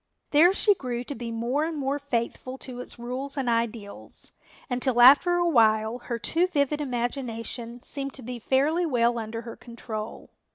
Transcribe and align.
There 0.31 0.51
she 0.51 0.73
grew 0.73 1.03
to 1.03 1.13
be 1.13 1.29
more 1.31 1.63
and 1.65 1.77
more 1.77 1.99
faithful 1.99 2.57
to 2.57 2.79
its 2.79 2.97
rules 2.97 3.37
and 3.37 3.47
ideals, 3.47 4.31
until 4.67 4.99
after 4.99 5.35
a 5.35 5.47
while 5.47 5.99
her 5.99 6.17
too 6.17 6.47
vivid 6.47 6.81
imagination 6.81 7.83
seemed 7.83 8.15
to 8.15 8.23
be 8.23 8.39
fairly 8.39 8.83
well 8.87 9.19
under 9.19 9.43
her 9.43 9.55
control. 9.55 10.31